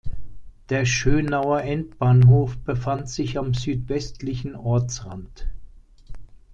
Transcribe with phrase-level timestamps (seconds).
[0.69, 5.45] Der Schönauer Endbahnhof befand sich am südwestlichen Ortsrand.